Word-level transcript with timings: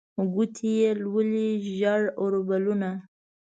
ګوتې 0.33 0.69
یې 0.79 0.89
لولي 1.01 1.49
ژړ 1.77 2.01
اوربلونه 2.19 2.89